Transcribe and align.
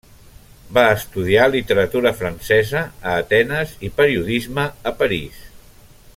Va 0.77 0.85
estudiar 0.93 1.43
literatura 1.55 2.13
francesa 2.21 2.81
a 3.11 3.13
Atenes 3.25 3.77
i 3.89 3.93
periodisme 4.01 4.67
a 4.93 4.99
París. 5.03 5.47